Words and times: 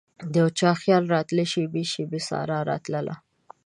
دیو 0.33 0.47
چا 0.59 0.71
خیال 0.81 1.03
راتلي 1.15 1.45
شیبې 1.53 1.83
،شیبې 1.91 2.19
سارا 2.29 2.59
راتلله 2.69 3.15